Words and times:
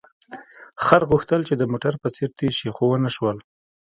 خر 0.83 1.01
غوښتل 1.11 1.41
چې 1.47 1.53
د 1.57 1.63
موټر 1.71 1.93
په 2.01 2.07
څېر 2.15 2.29
تېز 2.39 2.53
شي، 2.59 2.69
خو 2.75 2.83
ونه 2.89 3.09
شول. 3.15 3.37